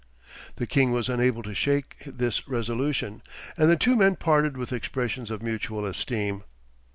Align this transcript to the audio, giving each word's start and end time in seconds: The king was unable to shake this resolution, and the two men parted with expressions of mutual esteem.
The 0.55 0.65
king 0.65 0.91
was 0.91 1.09
unable 1.09 1.43
to 1.43 1.53
shake 1.53 1.97
this 2.07 2.47
resolution, 2.47 3.21
and 3.55 3.69
the 3.69 3.75
two 3.75 3.95
men 3.95 4.15
parted 4.15 4.57
with 4.57 4.73
expressions 4.73 5.29
of 5.29 5.43
mutual 5.43 5.85
esteem. 5.85 6.43